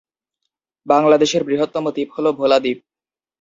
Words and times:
বাংলাদেশের 0.85 1.41
বৃহত্তম 1.43 1.85
দ্বীপ 1.95 2.09
হলো 2.15 2.29
ভোলা 2.39 2.57
দ্বীপ। 2.59 2.79